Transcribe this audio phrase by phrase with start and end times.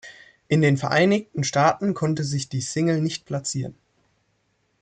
[0.47, 3.75] In den Vereinigten Staaten konnte sich die Single nicht platzieren.